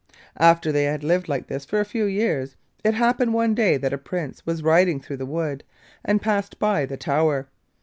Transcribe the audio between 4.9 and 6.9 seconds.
through the wood and passed by